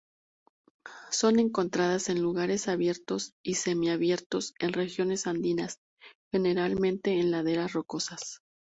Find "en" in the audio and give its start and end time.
2.09-2.23, 4.57-4.73, 7.19-7.29